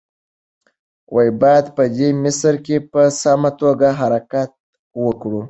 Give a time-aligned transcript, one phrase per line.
[1.41, 4.51] باید په دې مسیر کې په سمه توګه حرکت
[5.03, 5.39] وکړو.